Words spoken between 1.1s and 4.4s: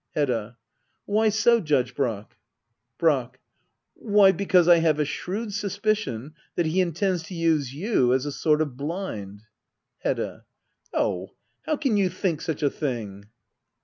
so, Judge Brack? Brack. Why,